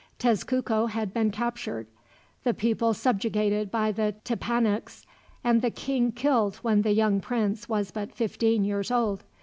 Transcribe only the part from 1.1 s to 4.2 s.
been captured, the people subjugated by the